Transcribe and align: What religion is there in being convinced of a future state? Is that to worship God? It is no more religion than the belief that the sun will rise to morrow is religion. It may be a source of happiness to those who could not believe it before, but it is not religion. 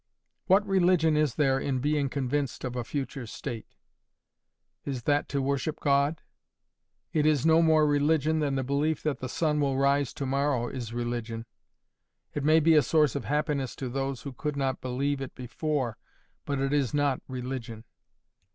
What 0.47 0.65
religion 0.65 1.15
is 1.15 1.35
there 1.35 1.59
in 1.59 1.77
being 1.77 2.09
convinced 2.09 2.63
of 2.63 2.75
a 2.75 2.83
future 2.83 3.27
state? 3.27 3.75
Is 4.83 5.03
that 5.03 5.29
to 5.29 5.43
worship 5.43 5.79
God? 5.79 6.21
It 7.13 7.27
is 7.27 7.45
no 7.45 7.61
more 7.61 7.85
religion 7.85 8.39
than 8.39 8.55
the 8.55 8.63
belief 8.63 9.03
that 9.03 9.19
the 9.19 9.29
sun 9.29 9.59
will 9.59 9.77
rise 9.77 10.11
to 10.15 10.25
morrow 10.25 10.69
is 10.69 10.91
religion. 10.91 11.45
It 12.33 12.43
may 12.43 12.59
be 12.59 12.73
a 12.73 12.81
source 12.81 13.15
of 13.15 13.25
happiness 13.25 13.75
to 13.75 13.89
those 13.89 14.23
who 14.23 14.33
could 14.33 14.57
not 14.57 14.81
believe 14.81 15.21
it 15.21 15.35
before, 15.35 15.97
but 16.45 16.57
it 16.57 16.73
is 16.73 16.95
not 16.95 17.21
religion. 17.27 17.83